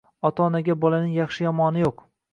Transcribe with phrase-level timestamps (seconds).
[0.29, 2.07] Ota-onaga bolaning yaxshi-yomoni yo’q.